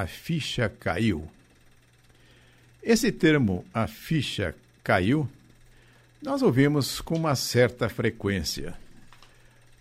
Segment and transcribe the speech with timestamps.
[0.00, 1.28] a ficha caiu.
[2.82, 5.28] Esse termo, a ficha caiu,
[6.22, 8.74] nós ouvimos com uma certa frequência.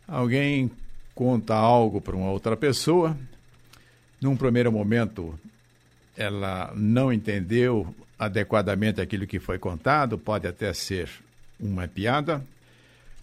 [0.08, 0.72] Alguém
[1.16, 3.18] conta algo para uma outra pessoa,
[4.22, 5.38] num primeiro momento
[6.16, 11.10] ela não entendeu adequadamente aquilo que foi contado, pode até ser
[11.60, 12.46] uma piada,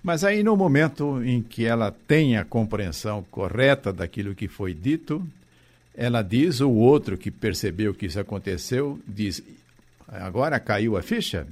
[0.02, 5.27] mas aí no momento em que ela tem a compreensão correta daquilo que foi dito,
[5.95, 9.43] ela diz, o outro que percebeu que isso aconteceu, diz:
[10.09, 11.47] Agora caiu a ficha?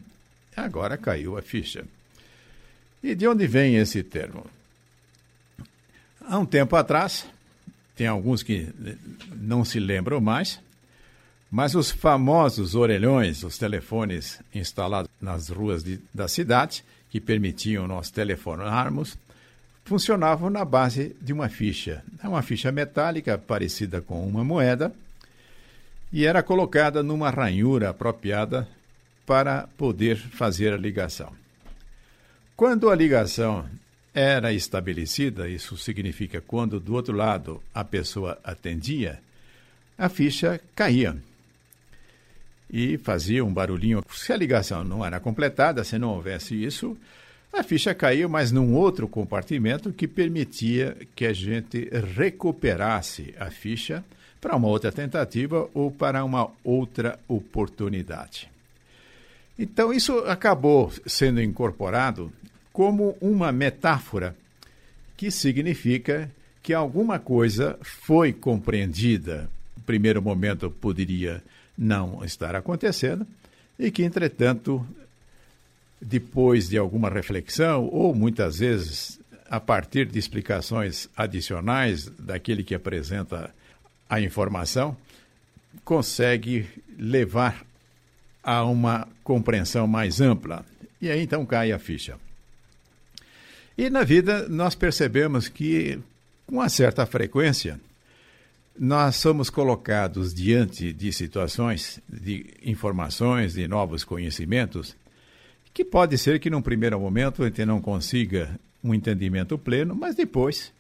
[0.56, 1.84] Agora caiu a ficha.
[3.02, 4.44] E de onde vem esse termo?
[6.20, 7.26] Há um tempo atrás,
[7.96, 8.68] tem alguns que
[9.34, 10.60] não se lembram mais,
[11.50, 18.10] mas os famosos orelhões, os telefones instalados nas ruas de, da cidade, que permitiam nós
[18.10, 19.16] telefonarmos,
[19.88, 22.04] funcionavam na base de uma ficha.
[22.22, 24.92] É uma ficha metálica parecida com uma moeda
[26.12, 28.68] e era colocada numa ranhura apropriada
[29.24, 31.32] para poder fazer a ligação.
[32.54, 33.64] Quando a ligação
[34.12, 39.20] era estabelecida, isso significa quando do outro lado a pessoa atendia,
[39.96, 41.16] a ficha caía
[42.70, 44.04] e fazia um barulhinho.
[44.10, 46.94] Se a ligação não era completada, se não houvesse isso,
[47.52, 54.04] a ficha caiu, mas num outro compartimento que permitia que a gente recuperasse a ficha
[54.40, 58.48] para uma outra tentativa ou para uma outra oportunidade.
[59.58, 62.32] Então, isso acabou sendo incorporado
[62.72, 64.36] como uma metáfora
[65.16, 66.30] que significa
[66.62, 69.50] que alguma coisa foi compreendida.
[69.76, 71.42] No primeiro momento poderia
[71.76, 73.26] não estar acontecendo
[73.76, 74.86] e que, entretanto,
[76.00, 79.18] depois de alguma reflexão, ou muitas vezes
[79.50, 83.54] a partir de explicações adicionais daquele que apresenta
[84.08, 84.96] a informação,
[85.84, 86.66] consegue
[86.98, 87.64] levar
[88.42, 90.64] a uma compreensão mais ampla.
[91.00, 92.16] E aí então cai a ficha.
[93.76, 95.98] E na vida nós percebemos que,
[96.46, 97.80] com uma certa frequência,
[98.78, 104.96] nós somos colocados diante de situações, de informações, de novos conhecimentos,
[105.72, 110.14] que pode ser que num primeiro momento a gente não consiga um entendimento pleno, mas
[110.14, 110.72] depois,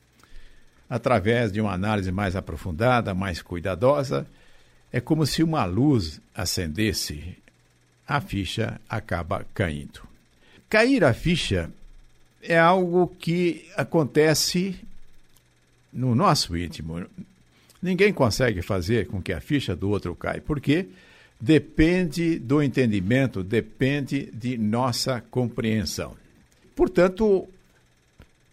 [0.88, 4.26] através de uma análise mais aprofundada, mais cuidadosa,
[4.92, 7.36] é como se uma luz acendesse,
[8.06, 10.00] a ficha acaba caindo.
[10.68, 11.70] Cair a ficha
[12.42, 14.78] é algo que acontece
[15.92, 17.06] no nosso íntimo,
[17.80, 20.86] Ninguém consegue fazer com que a ficha do outro caia, porque
[21.40, 26.16] depende do entendimento, depende de nossa compreensão.
[26.74, 27.48] Portanto,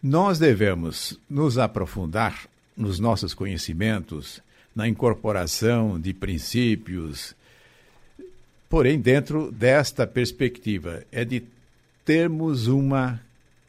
[0.02, 2.48] nós devemos nos aprofundar
[2.78, 4.42] nos nossos conhecimentos,
[4.76, 7.34] na incorporação de princípios,
[8.70, 11.44] porém, dentro desta perspectiva, é de
[12.04, 13.22] termos uma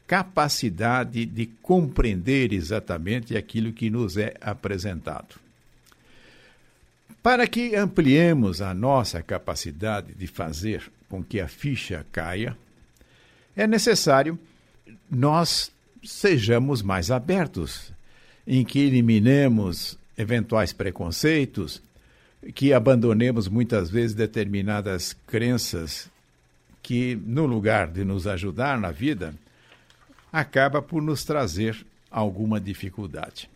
[0.06, 5.45] capacidade de compreender exatamente aquilo que nos é apresentado.
[7.26, 12.56] Para que ampliemos a nossa capacidade de fazer com que a ficha caia,
[13.56, 14.38] é necessário
[15.10, 15.72] nós
[16.04, 17.92] sejamos mais abertos,
[18.46, 21.82] em que eliminemos eventuais preconceitos,
[22.54, 26.08] que abandonemos muitas vezes determinadas crenças
[26.80, 29.34] que, no lugar de nos ajudar na vida,
[30.32, 33.50] acaba por nos trazer alguma dificuldade.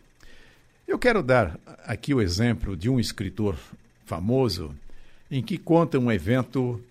[0.91, 3.55] Eu quero dar aqui o exemplo de um escritor
[4.05, 4.75] famoso
[5.31, 6.83] em que conta um evento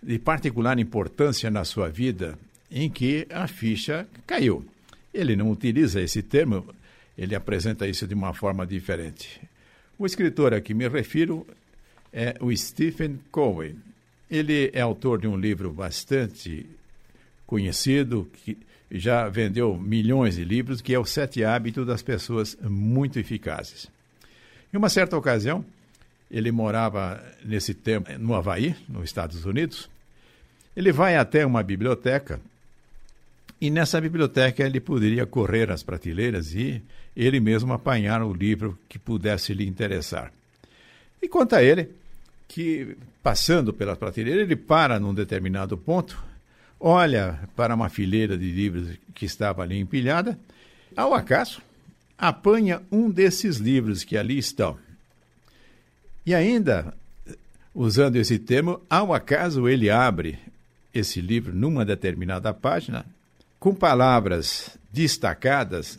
[0.00, 2.38] de particular importância na sua vida
[2.70, 4.64] em que a ficha caiu.
[5.12, 6.72] Ele não utiliza esse termo,
[7.18, 9.40] ele apresenta isso de uma forma diferente.
[9.98, 11.44] O escritor a que me refiro
[12.12, 13.74] é o Stephen Covey.
[14.30, 16.64] Ele é autor de um livro bastante
[17.44, 18.56] conhecido que
[18.90, 23.88] já vendeu milhões de livros, que é o Sete Hábitos das Pessoas Muito Eficazes.
[24.72, 25.64] Em uma certa ocasião,
[26.30, 29.88] ele morava nesse tempo no Havaí, nos Estados Unidos.
[30.76, 32.40] Ele vai até uma biblioteca
[33.60, 36.82] e nessa biblioteca ele poderia correr as prateleiras e
[37.16, 40.30] ele mesmo apanhar o livro que pudesse lhe interessar.
[41.22, 41.88] E conta ele
[42.46, 46.22] que, passando pelas prateleiras, ele para num determinado ponto
[46.78, 50.38] olha para uma fileira de livros que estava ali empilhada,
[50.96, 51.60] ao acaso,
[52.18, 54.78] apanha um desses livros que ali estão.
[56.24, 56.94] E ainda,
[57.74, 60.38] usando esse termo, ao acaso ele abre
[60.92, 63.04] esse livro numa determinada página,
[63.60, 65.98] com palavras destacadas,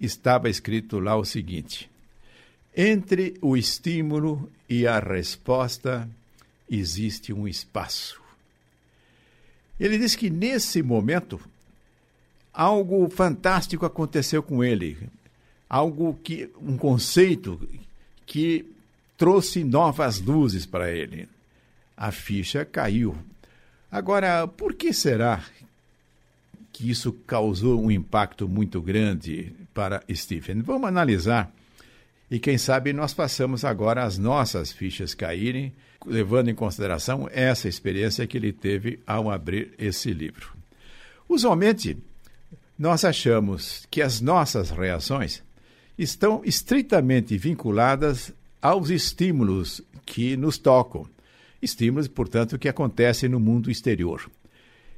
[0.00, 1.90] estava escrito lá o seguinte:
[2.76, 6.08] Entre o estímulo e a resposta
[6.68, 8.23] existe um espaço.
[9.78, 11.40] Ele diz que nesse momento
[12.52, 14.96] algo fantástico aconteceu com ele,
[15.68, 17.60] algo que um conceito
[18.24, 18.64] que
[19.16, 21.28] trouxe novas luzes para ele.
[21.96, 23.16] A ficha caiu.
[23.90, 25.44] Agora, por que será
[26.72, 30.62] que isso causou um impacto muito grande para Stephen?
[30.62, 31.52] Vamos analisar
[32.30, 35.72] e quem sabe nós passamos agora as nossas fichas caírem,
[36.06, 40.52] levando em consideração essa experiência que ele teve ao abrir esse livro.
[41.28, 41.96] Usualmente,
[42.78, 45.42] nós achamos que as nossas reações
[45.96, 51.06] estão estritamente vinculadas aos estímulos que nos tocam,
[51.62, 54.28] estímulos, portanto, que acontecem no mundo exterior.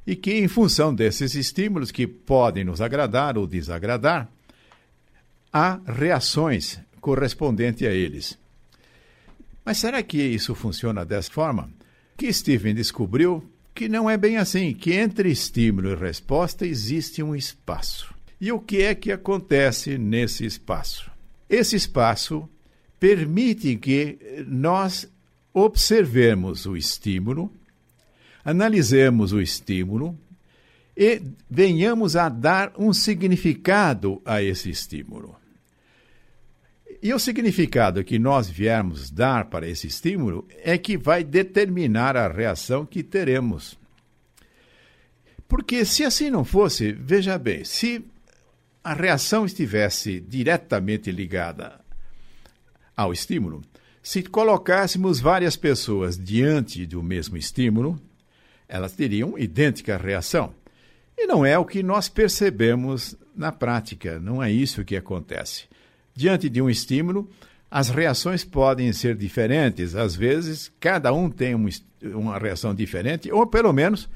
[0.05, 4.29] E que, em função desses estímulos que podem nos agradar ou desagradar,
[5.51, 8.37] há reações correspondente a eles.
[9.63, 11.69] Mas será que isso funciona dessa forma?
[12.17, 17.33] Que Stephen descobriu que não é bem assim, que entre estímulo e resposta existe um
[17.33, 18.13] espaço.
[18.41, 21.09] E o que é que acontece nesse espaço?
[21.49, 22.49] Esse espaço
[22.99, 25.09] permite que nós
[25.53, 27.49] observemos o estímulo,
[28.43, 30.13] analisemos o estímulo
[30.95, 35.37] e venhamos a dar um significado a esse estímulo.
[37.01, 42.27] E o significado que nós viermos dar para esse estímulo é que vai determinar a
[42.27, 43.77] reação que teremos.
[45.47, 48.03] Porque se assim não fosse, veja bem, se
[48.83, 51.79] a reação estivesse diretamente ligada
[52.95, 53.61] ao estímulo,
[54.01, 57.99] se colocássemos várias pessoas diante do mesmo estímulo,
[58.67, 60.53] elas teriam idêntica reação.
[61.17, 65.65] E não é o que nós percebemos na prática, não é isso que acontece.
[66.17, 67.29] Diante de um estímulo,
[67.69, 69.93] as reações podem ser diferentes.
[69.93, 71.69] Às vezes, cada um tem um,
[72.05, 74.09] uma reação diferente, ou pelo menos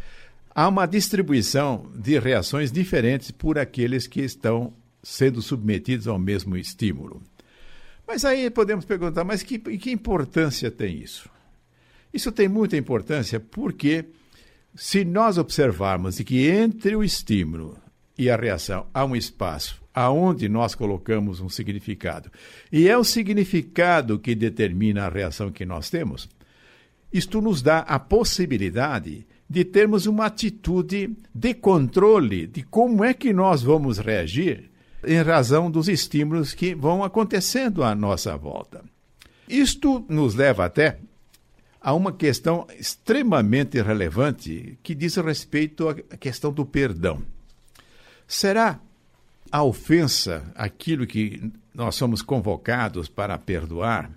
[0.49, 7.21] há uma distribuição de reações diferentes por aqueles que estão sendo submetidos ao mesmo estímulo.
[8.07, 11.29] Mas aí podemos perguntar, mas que, que importância tem isso?
[12.11, 14.05] Isso tem muita importância porque,
[14.73, 17.77] se nós observarmos que entre o estímulo
[18.17, 22.31] e a reação há um espaço aonde nós colocamos um significado.
[22.71, 26.29] E é o significado que determina a reação que nós temos.
[27.11, 33.33] Isto nos dá a possibilidade de termos uma atitude de controle de como é que
[33.33, 34.71] nós vamos reagir
[35.05, 38.83] em razão dos estímulos que vão acontecendo à nossa volta.
[39.49, 40.99] Isto nos leva até
[41.81, 47.21] a uma questão extremamente relevante que diz respeito à questão do perdão.
[48.25, 48.79] Será
[49.51, 54.09] a ofensa, aquilo que nós somos convocados para perdoar,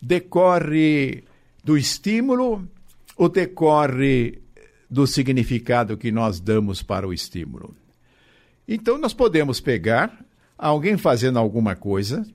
[0.00, 1.24] decorre
[1.62, 2.68] do estímulo
[3.16, 4.40] ou decorre
[4.90, 7.76] do significado que nós damos para o estímulo?
[8.66, 10.24] Então, nós podemos pegar
[10.56, 12.26] alguém fazendo alguma coisa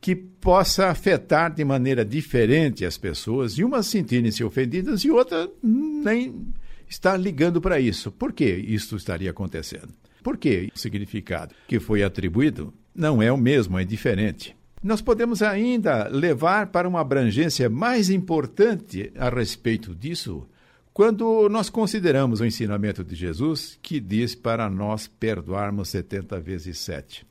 [0.00, 6.44] que possa afetar de maneira diferente as pessoas, e umas sentirem-se ofendidas e outra nem
[6.88, 8.10] estar ligando para isso.
[8.10, 9.94] Por que isso estaria acontecendo?
[10.22, 14.56] Por que o significado que foi atribuído não é o mesmo, é diferente?
[14.82, 20.46] Nós podemos ainda levar para uma abrangência mais importante a respeito disso
[20.92, 27.24] quando nós consideramos o ensinamento de Jesus que diz para nós perdoarmos 70 vezes 7.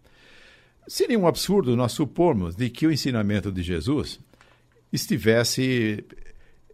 [0.88, 4.20] Seria um absurdo nós supormos de que o ensinamento de Jesus
[4.92, 6.04] estivesse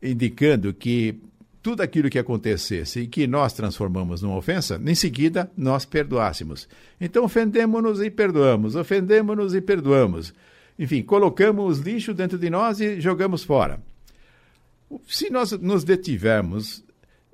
[0.01, 1.19] indicando que
[1.61, 6.67] tudo aquilo que acontecesse e que nós transformamos numa ofensa, em seguida nós perdoássemos.
[6.99, 10.33] Então ofendemos-nos e perdoamos, ofendemos-nos e perdoamos.
[10.79, 13.81] Enfim, colocamos lixo dentro de nós e jogamos fora.
[15.07, 16.83] Se nós nos detivermos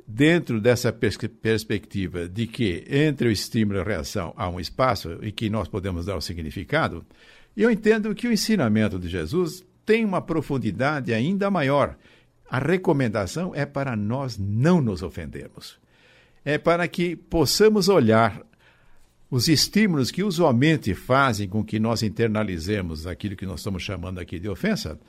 [0.08, 5.18] dentro dessa pers perspectiva de que entre o estímulo e a reação há um espaço
[5.22, 7.06] e que nós podemos dar o um significado,
[7.56, 11.96] eu entendo que o ensinamento de Jesus tem uma profundidade ainda maior
[12.50, 15.78] a recomendação é para nós não nos ofendermos.
[16.46, 18.42] É para que possamos olhar
[19.34, 24.38] os estímulos que usualmente fazem com que nós internalizemos aquilo que nós estamos chamando aqui
[24.38, 25.00] de ofensa,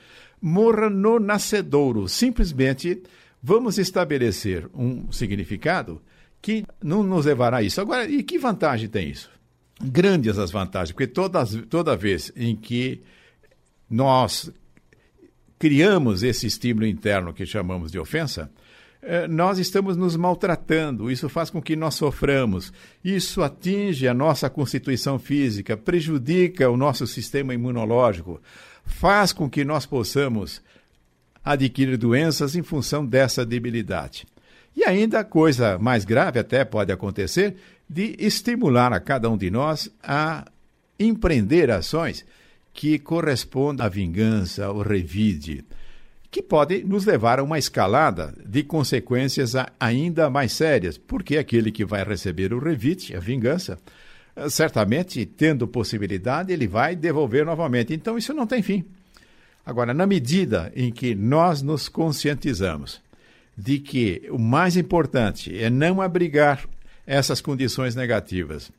[0.41, 2.09] morra no nascedouro.
[2.09, 3.03] Simplesmente
[3.43, 6.01] vamos estabelecer um significado
[6.41, 7.81] que não nos levará a isso.
[7.81, 9.31] Agora, e que vantagem tem isso?
[9.83, 13.03] Grandes as vantagens, porque todas, toda vez em que
[13.91, 14.51] nós
[15.65, 18.51] criamos esse estímulo interno que chamamos de ofensa,
[19.01, 22.71] eh, nós estamos nos maltratando, isso faz com que nós soframos,
[23.03, 28.43] isso atinge a nossa constituição física, prejudica o nosso sistema imunológico,
[28.85, 30.61] faz com que nós possamos
[31.43, 34.27] adquirir doenças em função dessa debilidade.
[34.77, 37.57] E ainda coisa mais grave até pode acontecer
[37.89, 40.45] de estimular a cada um de nós a
[41.01, 42.23] empreender ações
[42.75, 45.65] que correspondam à vingança, ao revide,
[46.31, 51.85] que pode nos levar a uma escalada de consequências ainda mais sérias, porque aquele que
[51.85, 53.79] vai receber o revite, a vingança,
[54.51, 57.95] certamente, tendo possibilidade, ele vai devolver novamente.
[57.95, 58.85] Então, isso não tem fim.
[59.65, 63.01] Agora, na medida em que nós nos conscientizamos
[63.57, 66.67] de que o mais importante é não abrigar
[67.07, 68.73] essas condições negativas,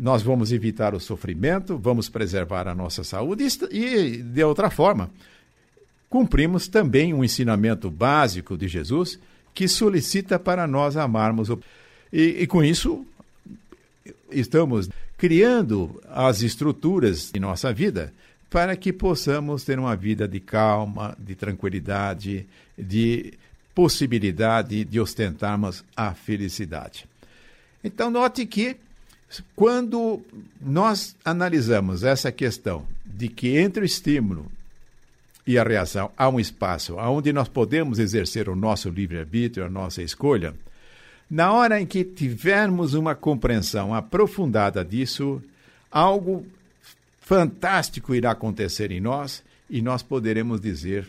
[0.00, 5.10] nós vamos evitar o sofrimento, vamos preservar a nossa saúde e, de outra forma,
[6.08, 9.18] cumprimos também um ensinamento básico de Jesus
[9.52, 11.50] que solicita para nós amarmos.
[11.50, 11.60] O...
[12.10, 13.04] E, e com isso,
[14.30, 14.88] estamos
[15.18, 18.10] criando as estruturas de nossa vida
[18.48, 23.34] para que possamos ter uma vida de calma, de tranquilidade, de
[23.74, 27.04] possibilidade de ostentarmos a felicidade.
[27.84, 28.78] Então, note que
[29.54, 30.20] quando
[30.60, 34.50] nós analisamos essa questão de que entre o estímulo
[35.46, 40.02] e a reação há um espaço onde nós podemos exercer o nosso livre-arbítrio, a nossa
[40.02, 40.54] escolha,
[41.30, 45.40] na hora em que tivermos uma compreensão aprofundada disso,
[45.90, 46.44] algo
[47.20, 51.08] fantástico irá acontecer em nós e nós poderemos dizer: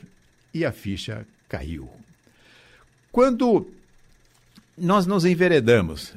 [0.54, 1.90] e a ficha caiu.
[3.12, 3.68] Quando
[4.78, 6.14] nós nos enveredamos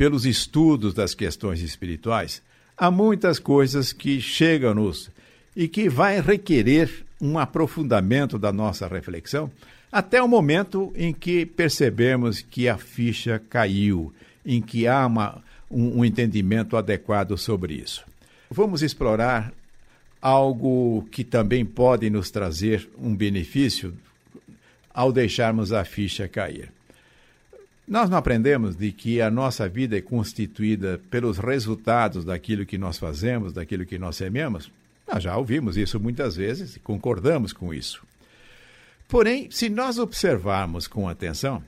[0.00, 2.40] pelos estudos das questões espirituais,
[2.74, 5.10] há muitas coisas que chegam-nos
[5.54, 9.50] e que vai requerer um aprofundamento da nossa reflexão
[9.92, 14.10] até o momento em que percebemos que a ficha caiu,
[14.42, 18.02] em que há uma, um, um entendimento adequado sobre isso.
[18.50, 19.52] Vamos explorar
[20.18, 23.92] algo que também pode nos trazer um benefício
[24.94, 26.72] ao deixarmos a ficha cair.
[27.90, 32.96] Nós não aprendemos de que a nossa vida é constituída pelos resultados daquilo que nós
[32.96, 34.70] fazemos, daquilo que nós semeamos?
[35.12, 38.00] Nós já ouvimos isso muitas vezes e concordamos com isso.
[39.08, 41.64] Porém, se nós observarmos com atenção,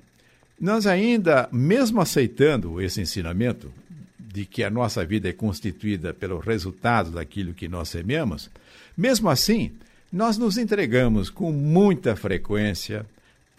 [0.60, 3.72] nós ainda, mesmo aceitando esse ensinamento
[4.16, 8.48] de que a nossa vida é constituída pelo resultado daquilo que nós semeamos,
[8.96, 9.72] mesmo assim,
[10.12, 13.04] nós nos entregamos com muita frequência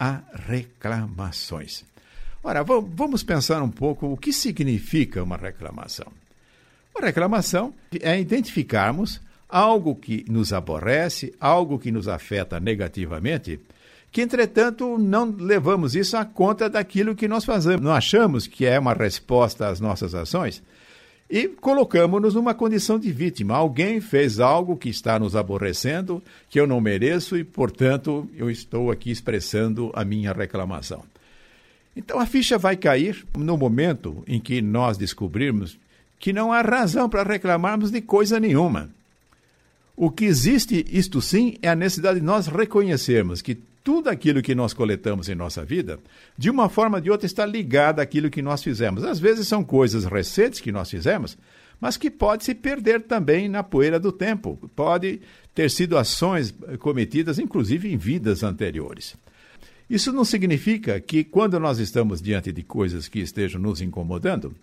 [0.00, 1.84] a reclamações.
[2.46, 6.06] Ora, vamos pensar um pouco o que significa uma reclamação.
[6.94, 7.72] Uma reclamação
[8.02, 13.58] é identificarmos algo que nos aborrece, algo que nos afeta negativamente,
[14.12, 17.80] que entretanto não levamos isso à conta daquilo que nós fazemos.
[17.80, 20.62] Não achamos que é uma resposta às nossas ações
[21.30, 23.56] e colocamos-nos numa condição de vítima.
[23.56, 28.90] Alguém fez algo que está nos aborrecendo, que eu não mereço e, portanto, eu estou
[28.90, 31.02] aqui expressando a minha reclamação.
[31.96, 35.78] Então a ficha vai cair no momento em que nós descobrirmos
[36.18, 38.90] que não há razão para reclamarmos de coisa nenhuma.
[39.96, 44.54] O que existe, isto sim, é a necessidade de nós reconhecermos que tudo aquilo que
[44.54, 46.00] nós coletamos em nossa vida,
[46.36, 49.04] de uma forma ou de outra, está ligado àquilo que nós fizemos.
[49.04, 51.36] Às vezes são coisas recentes que nós fizemos,
[51.78, 54.58] mas que pode se perder também na poeira do tempo.
[54.74, 55.20] Pode
[55.54, 59.14] ter sido ações cometidas, inclusive em vidas anteriores.
[59.88, 64.54] Isso não significa que, quando nós estamos diante de coisas que estejam nos incomodando,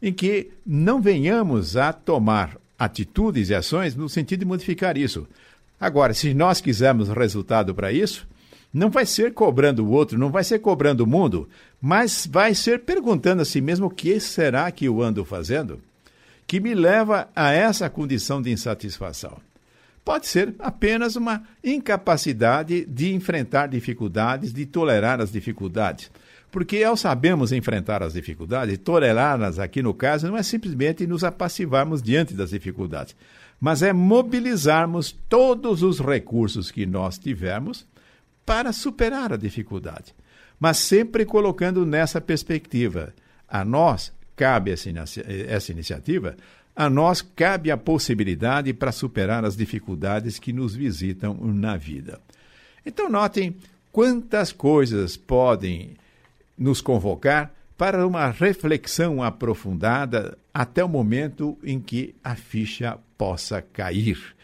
[0.00, 5.28] em que não venhamos a tomar atitudes e ações no sentido de modificar isso.
[5.78, 8.26] Agora, se nós quisermos resultado para isso,
[8.72, 11.48] não vai ser cobrando o outro, não vai ser cobrando o mundo,
[11.80, 15.80] mas vai ser perguntando a si mesmo o que será que eu ando fazendo
[16.46, 19.38] que me leva a essa condição de insatisfação
[20.04, 26.10] pode ser apenas uma incapacidade de enfrentar dificuldades, de tolerar as dificuldades.
[26.50, 32.02] Porque ao sabermos enfrentar as dificuldades, tolerá-las aqui no caso, não é simplesmente nos apassivarmos
[32.02, 33.16] diante das dificuldades,
[33.58, 37.86] mas é mobilizarmos todos os recursos que nós tivermos
[38.44, 40.14] para superar a dificuldade.
[40.58, 43.14] Mas sempre colocando nessa perspectiva.
[43.48, 44.90] A nós cabe essa,
[45.48, 46.36] essa iniciativa
[46.74, 52.20] a nós cabe a possibilidade para superar as dificuldades que nos visitam na vida.
[52.84, 53.56] Então, notem
[53.90, 55.96] quantas coisas podem
[56.56, 64.34] nos convocar para uma reflexão aprofundada até o momento em que a ficha possa cair.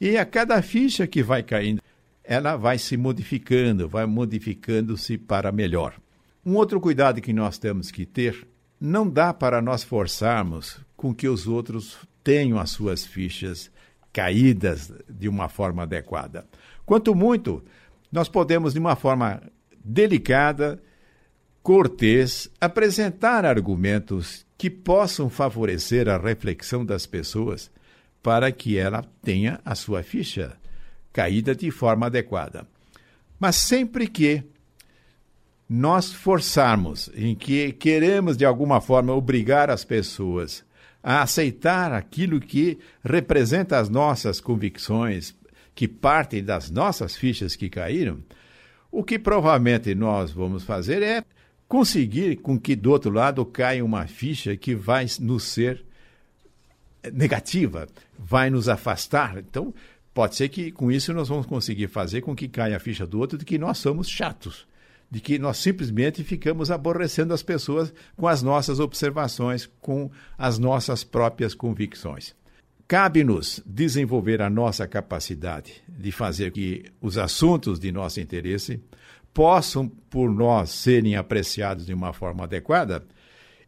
[0.00, 1.80] E a cada ficha que vai caindo,
[2.22, 5.94] ela vai se modificando, vai modificando-se para melhor.
[6.44, 8.46] Um outro cuidado que nós temos que ter,
[8.80, 13.70] não dá para nós forçarmos com que os outros tenham as suas fichas
[14.10, 16.46] caídas de uma forma adequada.
[16.86, 17.62] Quanto muito,
[18.10, 19.42] nós podemos, de uma forma
[19.84, 20.82] delicada,
[21.62, 27.70] cortês, apresentar argumentos que possam favorecer a reflexão das pessoas
[28.22, 30.56] para que ela tenha a sua ficha
[31.12, 32.66] caída de forma adequada.
[33.38, 34.42] Mas sempre que
[35.68, 40.64] nós forçarmos, em que queremos de alguma forma obrigar as pessoas
[41.04, 45.34] a aceitar aquilo que representa as nossas convicções,
[45.74, 48.20] que partem das nossas fichas que caíram,
[48.90, 51.22] o que provavelmente nós vamos fazer é
[51.68, 55.84] conseguir com que do outro lado caia uma ficha que vai nos ser
[57.12, 57.86] negativa,
[58.18, 59.36] vai nos afastar.
[59.36, 59.74] Então,
[60.14, 63.18] pode ser que com isso nós vamos conseguir fazer com que caia a ficha do
[63.18, 64.66] outro de que nós somos chatos,
[65.14, 71.04] de que nós simplesmente ficamos aborrecendo as pessoas com as nossas observações, com as nossas
[71.04, 72.34] próprias convicções.
[72.88, 78.80] Cabe-nos desenvolver a nossa capacidade de fazer que os assuntos de nosso interesse
[79.32, 83.06] possam, por nós, serem apreciados de uma forma adequada.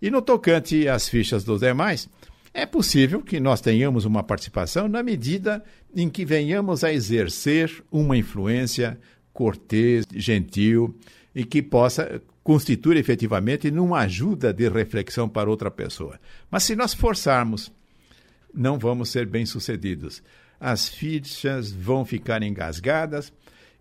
[0.03, 2.09] E no tocante às fichas dos demais,
[2.53, 5.63] é possível que nós tenhamos uma participação na medida
[5.95, 8.99] em que venhamos a exercer uma influência
[9.33, 10.99] cortês, gentil
[11.37, 16.19] e que possa constituir efetivamente numa ajuda de reflexão para outra pessoa.
[16.51, 17.71] Mas se nós forçarmos,
[18.55, 20.23] não vamos ser bem-sucedidos.
[20.59, 23.31] As fichas vão ficar engasgadas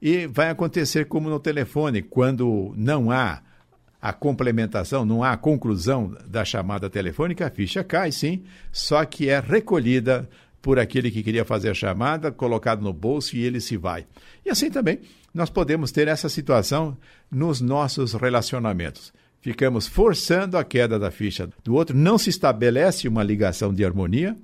[0.01, 3.41] e vai acontecer como no telefone, quando não há
[4.01, 9.29] a complementação, não há a conclusão da chamada telefônica, a ficha cai sim, só que
[9.29, 10.29] é recolhida
[10.62, 14.05] por aquele que queria fazer a chamada, colocado no bolso e ele se vai.
[14.45, 15.00] E assim também
[15.36, 16.98] nós podemos ter essa situação
[17.30, 19.13] nos nossos relacionamentos.
[19.42, 24.36] Ficamos forçando a queda da ficha do outro, não se estabelece uma ligação de harmonia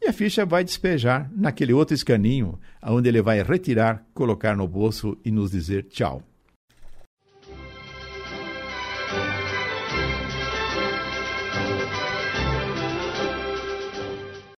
[0.00, 5.16] e a ficha vai despejar naquele outro escaninho, onde ele vai retirar, colocar no bolso
[5.22, 6.22] e nos dizer tchau.